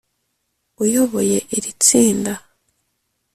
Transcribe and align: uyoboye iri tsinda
uyoboye 0.83 1.37
iri 1.57 1.71
tsinda 1.81 2.33